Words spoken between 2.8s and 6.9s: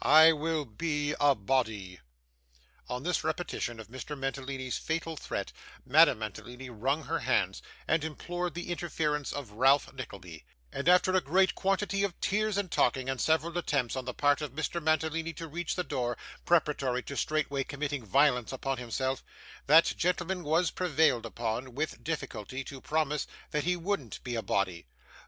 On this repetition of Mr. Mantalini's fatal threat, Madame Mantalini